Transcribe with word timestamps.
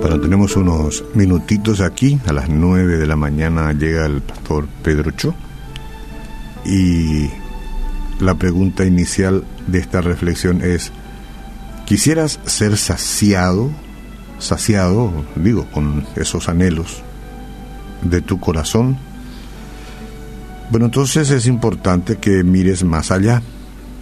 Bueno, 0.00 0.20
tenemos 0.20 0.56
unos 0.56 1.04
minutitos 1.14 1.80
aquí. 1.80 2.20
A 2.26 2.32
las 2.32 2.48
9 2.48 2.96
de 2.96 3.06
la 3.06 3.16
mañana 3.16 3.72
llega 3.72 4.06
el 4.06 4.20
pastor 4.20 4.68
Pedro 4.82 5.10
Cho. 5.10 5.34
Y 6.64 7.28
la 8.20 8.34
pregunta 8.34 8.84
inicial 8.84 9.44
de 9.66 9.78
esta 9.78 10.00
reflexión 10.00 10.62
es, 10.62 10.92
¿quisieras 11.86 12.40
ser 12.46 12.76
saciado, 12.76 13.70
saciado, 14.38 15.12
digo, 15.36 15.66
con 15.72 16.06
esos 16.16 16.48
anhelos 16.48 17.02
de 18.02 18.20
tu 18.20 18.40
corazón? 18.40 18.96
Bueno, 20.70 20.86
entonces 20.86 21.30
es 21.30 21.46
importante 21.46 22.16
que 22.16 22.42
mires 22.42 22.84
más 22.84 23.10
allá, 23.10 23.42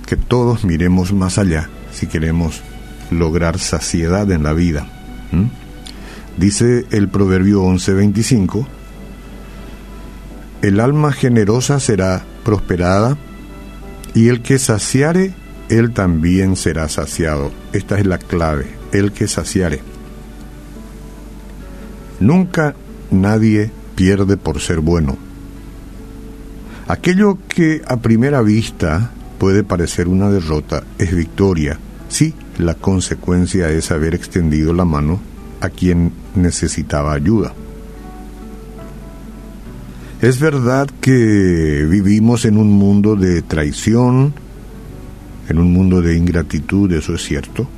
que 0.06 0.16
todos 0.16 0.64
miremos 0.64 1.12
más 1.12 1.38
allá 1.38 1.68
si 1.92 2.06
queremos 2.06 2.62
lograr 3.10 3.58
saciedad 3.58 4.30
en 4.30 4.42
la 4.42 4.52
vida. 4.52 4.86
Dice 6.36 6.86
el 6.90 7.08
Proverbio 7.08 7.62
11:25, 7.62 8.66
el 10.62 10.80
alma 10.80 11.12
generosa 11.12 11.80
será 11.80 12.24
prosperada 12.44 13.16
y 14.14 14.28
el 14.28 14.42
que 14.42 14.58
saciare, 14.58 15.34
él 15.68 15.92
también 15.92 16.56
será 16.56 16.88
saciado. 16.88 17.52
Esta 17.72 17.98
es 17.98 18.06
la 18.06 18.18
clave, 18.18 18.66
el 18.92 19.12
que 19.12 19.28
saciare. 19.28 19.80
Nunca 22.20 22.74
nadie 23.10 23.70
pierde 23.94 24.36
por 24.36 24.60
ser 24.60 24.80
bueno. 24.80 25.16
Aquello 26.86 27.38
que 27.48 27.82
a 27.86 27.96
primera 27.96 28.42
vista 28.42 29.10
puede 29.38 29.64
parecer 29.64 30.08
una 30.08 30.30
derrota 30.30 30.84
es 30.98 31.14
victoria 31.14 31.78
si 32.08 32.34
la 32.58 32.74
consecuencia 32.74 33.70
es 33.70 33.90
haber 33.90 34.14
extendido 34.14 34.72
la 34.72 34.84
mano 34.84 35.20
a 35.60 35.68
quien 35.68 36.12
necesitaba 36.34 37.12
ayuda. 37.12 37.52
Es 40.20 40.38
verdad 40.38 40.88
que 41.00 41.86
vivimos 41.90 42.44
en 42.44 42.56
un 42.56 42.70
mundo 42.70 43.16
de 43.16 43.42
traición, 43.42 44.32
en 45.48 45.58
un 45.58 45.72
mundo 45.72 46.00
de 46.00 46.16
ingratitud, 46.16 46.92
eso 46.92 47.14
es 47.14 47.22
cierto. 47.22 47.68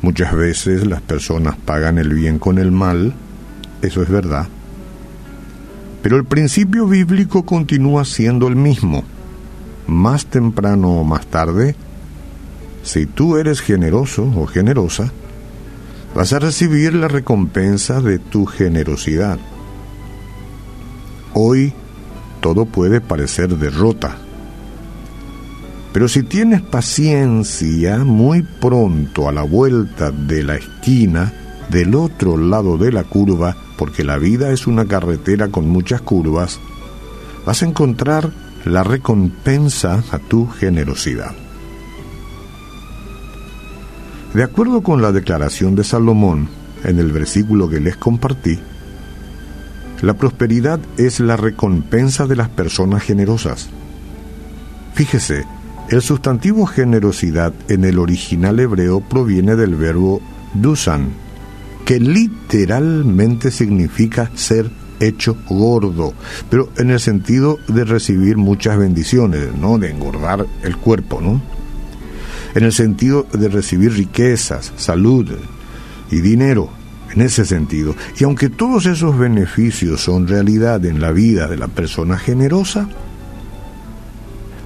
Muchas 0.00 0.34
veces 0.34 0.86
las 0.86 1.02
personas 1.02 1.56
pagan 1.56 1.98
el 1.98 2.14
bien 2.14 2.38
con 2.38 2.58
el 2.58 2.70
mal, 2.70 3.14
eso 3.82 4.02
es 4.02 4.08
verdad. 4.08 4.48
Pero 6.02 6.16
el 6.16 6.24
principio 6.24 6.86
bíblico 6.86 7.44
continúa 7.44 8.04
siendo 8.04 8.46
el 8.48 8.56
mismo. 8.56 9.04
Más 9.86 10.26
temprano 10.26 11.00
o 11.00 11.04
más 11.04 11.26
tarde, 11.26 11.76
si 12.82 13.06
tú 13.06 13.36
eres 13.36 13.60
generoso 13.60 14.24
o 14.36 14.46
generosa, 14.46 15.12
vas 16.14 16.32
a 16.32 16.38
recibir 16.38 16.94
la 16.94 17.08
recompensa 17.08 18.00
de 18.00 18.18
tu 18.18 18.46
generosidad. 18.46 19.38
Hoy 21.32 21.72
todo 22.40 22.66
puede 22.66 23.00
parecer 23.00 23.56
derrota, 23.56 24.16
pero 25.94 26.08
si 26.08 26.24
tienes 26.24 26.60
paciencia, 26.60 27.98
muy 27.98 28.42
pronto 28.42 29.28
a 29.28 29.32
la 29.32 29.44
vuelta 29.44 30.10
de 30.10 30.42
la 30.42 30.56
esquina, 30.56 31.32
del 31.70 31.94
otro 31.94 32.36
lado 32.36 32.76
de 32.76 32.90
la 32.90 33.04
curva, 33.04 33.56
porque 33.78 34.02
la 34.02 34.18
vida 34.18 34.50
es 34.50 34.66
una 34.66 34.86
carretera 34.86 35.48
con 35.48 35.68
muchas 35.68 36.00
curvas, 36.00 36.58
vas 37.46 37.62
a 37.62 37.66
encontrar 37.66 38.43
la 38.64 38.82
recompensa 38.82 40.02
a 40.10 40.18
tu 40.18 40.46
generosidad. 40.46 41.34
De 44.32 44.42
acuerdo 44.42 44.82
con 44.82 45.00
la 45.02 45.12
declaración 45.12 45.76
de 45.76 45.84
Salomón 45.84 46.48
en 46.82 46.98
el 46.98 47.12
versículo 47.12 47.68
que 47.68 47.80
les 47.80 47.96
compartí, 47.96 48.58
la 50.02 50.14
prosperidad 50.14 50.80
es 50.96 51.20
la 51.20 51.36
recompensa 51.36 52.26
de 52.26 52.36
las 52.36 52.48
personas 52.48 53.02
generosas. 53.02 53.68
Fíjese, 54.94 55.44
el 55.88 56.02
sustantivo 56.02 56.66
generosidad 56.66 57.52
en 57.68 57.84
el 57.84 57.98
original 57.98 58.58
hebreo 58.58 59.00
proviene 59.00 59.56
del 59.56 59.76
verbo 59.76 60.20
dusan, 60.54 61.10
que 61.84 62.00
literalmente 62.00 63.50
significa 63.50 64.30
ser 64.34 64.70
hecho 65.00 65.36
gordo, 65.48 66.14
pero 66.50 66.70
en 66.76 66.90
el 66.90 67.00
sentido 67.00 67.58
de 67.68 67.84
recibir 67.84 68.36
muchas 68.36 68.78
bendiciones, 68.78 69.54
no 69.54 69.78
de 69.78 69.90
engordar 69.90 70.46
el 70.62 70.76
cuerpo, 70.76 71.20
¿no? 71.20 71.40
en 72.54 72.64
el 72.64 72.72
sentido 72.72 73.26
de 73.32 73.48
recibir 73.48 73.92
riquezas, 73.92 74.72
salud 74.76 75.28
y 76.10 76.20
dinero, 76.20 76.70
en 77.12 77.22
ese 77.22 77.44
sentido. 77.44 77.94
Y 78.18 78.24
aunque 78.24 78.48
todos 78.48 78.86
esos 78.86 79.18
beneficios 79.18 80.02
son 80.02 80.28
realidad 80.28 80.84
en 80.84 81.00
la 81.00 81.12
vida 81.12 81.48
de 81.48 81.56
la 81.56 81.68
persona 81.68 82.16
generosa, 82.16 82.88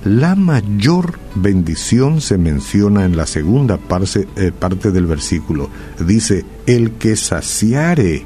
la 0.05 0.35
mayor 0.35 1.19
bendición 1.35 2.21
se 2.21 2.39
menciona 2.39 3.05
en 3.05 3.17
la 3.17 3.27
segunda 3.27 3.79
parte, 3.79 4.29
eh, 4.37 4.53
parte 4.57 4.91
del 4.93 5.07
versículo. 5.07 5.71
Dice, 5.99 6.45
el 6.67 6.93
que 6.93 7.17
saciare 7.17 8.25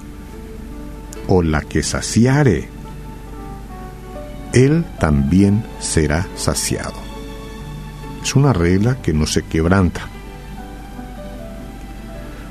o 1.28 1.42
la 1.42 1.60
que 1.62 1.82
saciare, 1.82 2.68
él 4.52 4.84
también 4.98 5.64
será 5.80 6.26
saciado. 6.36 6.94
Es 8.22 8.36
una 8.36 8.52
regla 8.52 8.96
que 9.02 9.12
no 9.12 9.26
se 9.26 9.42
quebranta. 9.42 10.08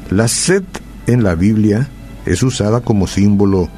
La 0.10 0.28
sed 0.28 0.64
en 1.08 1.24
la 1.24 1.36
Biblia 1.36 1.88
es 2.26 2.44
usada 2.44 2.82
como 2.82 3.08
símbolo 3.08 3.70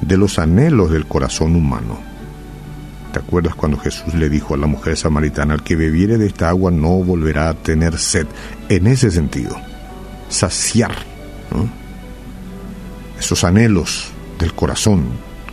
de 0.00 0.16
los 0.16 0.38
anhelos 0.38 0.90
del 0.90 1.06
corazón 1.06 1.54
humano. 1.54 1.98
¿Te 3.12 3.20
acuerdas 3.20 3.54
cuando 3.54 3.78
Jesús 3.78 4.12
le 4.14 4.28
dijo 4.28 4.54
a 4.54 4.58
la 4.58 4.66
mujer 4.66 4.96
samaritana, 4.96 5.54
al 5.54 5.62
que 5.62 5.76
bebiere 5.76 6.18
de 6.18 6.26
esta 6.26 6.48
agua 6.48 6.70
no 6.70 6.90
volverá 7.02 7.48
a 7.48 7.54
tener 7.54 7.98
sed? 7.98 8.26
En 8.68 8.86
ese 8.86 9.10
sentido, 9.10 9.56
saciar 10.28 10.92
esos 13.18 13.44
anhelos 13.44 14.10
del 14.38 14.52
corazón 14.54 15.04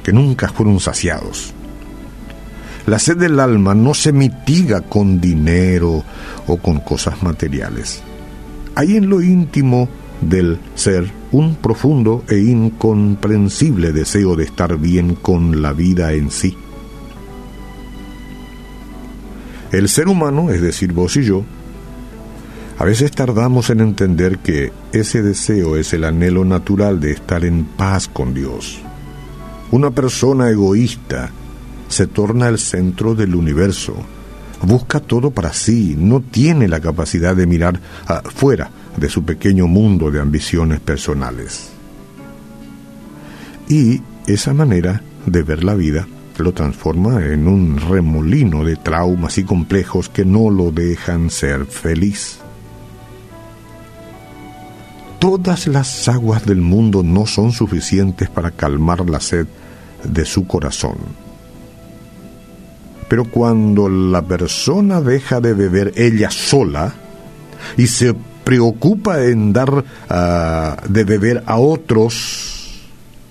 que 0.03 0.13
nunca 0.13 0.49
fueron 0.49 0.79
saciados. 0.79 1.53
La 2.85 2.99
sed 2.99 3.17
del 3.17 3.39
alma 3.39 3.73
no 3.73 3.94
se 3.94 4.11
mitiga 4.11 4.81
con 4.81 5.21
dinero 5.21 6.03
o 6.47 6.57
con 6.57 6.79
cosas 6.79 7.23
materiales. 7.23 8.03
Hay 8.75 8.97
en 8.97 9.09
lo 9.09 9.21
íntimo 9.21 9.88
del 10.19 10.59
ser 10.75 11.09
un 11.31 11.55
profundo 11.55 12.23
e 12.27 12.38
incomprensible 12.38 13.94
deseo 13.94 14.35
de 14.35 14.44
estar 14.44 14.77
bien 14.77 15.15
con 15.15 15.61
la 15.61 15.73
vida 15.73 16.13
en 16.13 16.29
sí. 16.29 16.57
El 19.71 19.89
ser 19.89 20.07
humano, 20.07 20.51
es 20.51 20.61
decir, 20.61 20.94
vos 20.94 21.17
y 21.17 21.23
yo, 21.23 21.44
a 22.78 22.85
veces 22.85 23.11
tardamos 23.11 23.69
en 23.69 23.81
entender 23.81 24.39
que 24.39 24.72
ese 24.91 25.22
deseo 25.22 25.78
es 25.78 25.94
el 25.94 26.03
anhelo 26.03 26.44
natural 26.44 27.00
de 27.00 27.11
estar 27.11 27.45
en 27.45 27.66
paz 27.66 28.07
con 28.07 28.34
Dios. 28.34 28.79
Una 29.72 29.91
persona 29.91 30.50
egoísta, 30.50 31.31
se 31.88 32.07
torna 32.07 32.47
el 32.47 32.57
centro 32.57 33.13
del 33.13 33.35
universo. 33.35 33.95
Busca 34.63 35.00
todo 35.00 35.31
para 35.31 35.53
sí, 35.53 35.95
no 35.97 36.22
tiene 36.22 36.67
la 36.67 36.79
capacidad 36.79 37.35
de 37.35 37.45
mirar 37.45 37.79
fuera 38.33 38.72
de 38.97 39.09
su 39.09 39.23
pequeño 39.23 39.67
mundo 39.67 40.09
de 40.09 40.19
ambiciones 40.19 40.79
personales. 40.79 41.69
Y 43.69 44.01
esa 44.25 44.53
manera 44.53 45.01
de 45.25 45.44
ver 45.44 45.63
la 45.63 45.75
vida 45.75 46.07
lo 46.38 46.53
transforma 46.53 47.23
en 47.25 47.47
un 47.47 47.78
remolino 47.78 48.63
de 48.63 48.75
traumas 48.75 49.38
y 49.38 49.44
complejos 49.44 50.09
que 50.09 50.25
no 50.25 50.50
lo 50.50 50.72
dejan 50.72 51.29
ser 51.29 51.66
feliz. 51.66 52.43
Todas 55.24 55.68
las 55.68 56.10
aguas 56.10 56.46
del 56.46 56.60
mundo 56.60 57.02
no 57.02 57.25
son 57.25 57.54
suficientes 57.54 58.30
para 58.30 58.52
calmar 58.52 59.10
la 59.10 59.22
sed 59.22 59.48
de 60.04 60.25
su 60.25 60.46
corazón. 60.46 60.98
Pero 63.08 63.24
cuando 63.31 63.88
la 63.88 64.22
persona 64.22 65.00
deja 65.00 65.40
de 65.40 65.54
beber 65.54 65.94
ella 65.96 66.30
sola 66.30 66.94
y 67.78 67.88
se 67.88 68.14
preocupa 68.44 69.24
en 69.24 69.54
dar 69.54 69.86
ah, 70.10 70.75
de 70.90 71.06
beber 71.06 71.42
a 71.46 71.58
otros, 71.58 72.81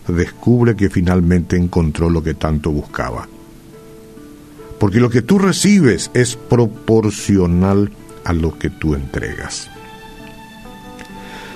descubre 0.08 0.74
que 0.74 0.88
finalmente 0.88 1.58
encontró 1.58 2.08
lo 2.08 2.22
que 2.22 2.32
tanto 2.32 2.70
buscaba. 2.70 3.28
Porque 4.80 4.98
lo 4.98 5.10
que 5.10 5.20
tú 5.20 5.38
recibes 5.38 6.10
es 6.14 6.36
proporcional 6.36 7.92
a 8.24 8.32
lo 8.32 8.58
que 8.58 8.70
tú 8.70 8.94
entregas. 8.94 9.68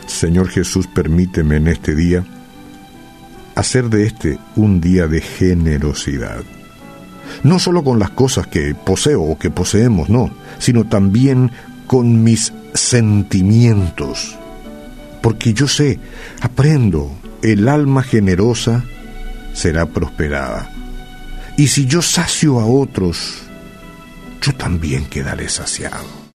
Señor 0.07 0.49
Jesús, 0.49 0.87
permíteme 0.87 1.57
en 1.57 1.69
este 1.69 1.95
día 1.95 2.25
hacer 3.55 3.89
de 3.89 4.07
este 4.07 4.39
un 4.55 4.81
día 4.81 5.09
de 5.09 5.21
generosidad. 5.21 6.43
No 7.43 7.59
solo 7.59 7.83
con 7.83 7.99
las 7.99 8.11
cosas 8.11 8.47
que 8.47 8.75
poseo 8.75 9.23
o 9.23 9.39
que 9.39 9.51
poseemos, 9.51 10.09
no, 10.09 10.31
sino 10.59 10.85
también 10.85 11.51
con 11.87 12.23
mis 12.23 12.53
sentimientos. 12.75 14.37
Porque 15.23 15.55
yo 15.55 15.67
sé, 15.67 15.99
aprendo, 16.41 17.11
el 17.43 17.69
alma 17.69 18.03
generosa 18.03 18.85
será 19.55 19.87
prosperada. 19.87 20.71
Y 21.57 21.69
si 21.69 21.87
yo 21.87 22.03
sacio 22.03 22.61
a 22.61 22.67
otros, 22.67 23.43
yo 24.43 24.55
también 24.55 25.07
quedaré 25.07 25.49
saciado. 25.49 26.17